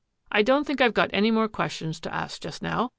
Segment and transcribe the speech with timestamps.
[0.31, 2.89] I don't think I've got any more questions to ask just now.